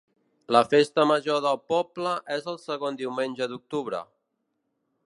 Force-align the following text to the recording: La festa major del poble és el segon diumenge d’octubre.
La 0.55 0.61
festa 0.69 1.05
major 1.09 1.43
del 1.47 1.59
poble 1.75 2.15
és 2.37 2.49
el 2.55 2.59
segon 2.65 2.99
diumenge 3.05 3.51
d’octubre. 3.53 4.03